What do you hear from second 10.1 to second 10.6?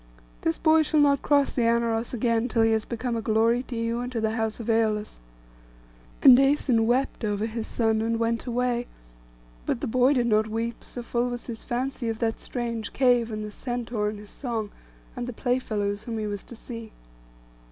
did not